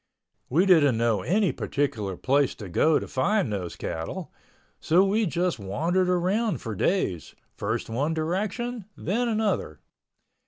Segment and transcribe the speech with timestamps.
[0.49, 4.31] We didn't know any particular place to go to find those cattle,
[4.79, 9.79] so we just wandered around for days, first one direction, then another.